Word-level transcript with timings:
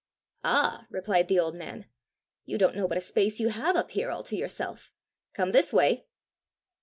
"Ah," 0.43 0.87
replied 0.89 1.27
the 1.27 1.39
old 1.39 1.53
man, 1.53 1.85
"you 2.43 2.57
don't 2.57 2.75
know 2.75 2.87
what 2.87 2.97
a 2.97 3.01
space 3.01 3.39
you 3.39 3.49
have 3.49 3.75
up 3.75 3.91
here 3.91 4.09
all 4.09 4.23
to 4.23 4.35
yourself! 4.35 4.91
Come 5.33 5.51
this 5.51 5.71
way." 5.71 6.07